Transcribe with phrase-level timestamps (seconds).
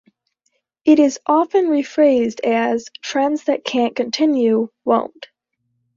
[0.83, 5.27] It is often rephrased as: Trends that can't continue, won't.